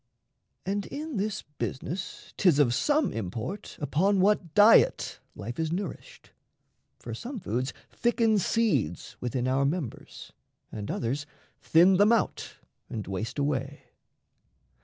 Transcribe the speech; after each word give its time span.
And 0.65 0.87
in 0.87 1.17
this 1.17 1.43
business 1.59 2.33
'tis 2.35 2.57
of 2.57 2.73
some 2.73 3.13
import 3.13 3.77
Upon 3.79 4.19
what 4.19 4.55
diet 4.55 5.19
life 5.35 5.59
is 5.59 5.71
nourished: 5.71 6.31
For 6.97 7.13
some 7.13 7.37
foods 7.37 7.71
thicken 7.91 8.39
seeds 8.39 9.15
within 9.21 9.47
our 9.47 9.63
members, 9.63 10.33
And 10.71 10.89
others 10.89 11.27
thin 11.61 11.97
them 11.97 12.11
out 12.11 12.55
and 12.89 13.05
waste 13.05 13.37
away. 13.37 13.91